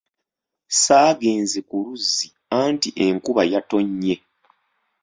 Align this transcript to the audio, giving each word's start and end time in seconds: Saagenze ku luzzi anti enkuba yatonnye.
Saagenze 0.81 1.59
ku 1.69 1.75
luzzi 1.83 2.27
anti 2.61 2.89
enkuba 3.05 3.41
yatonnye. 3.51 4.15